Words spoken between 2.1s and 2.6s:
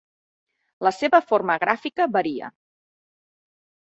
varia.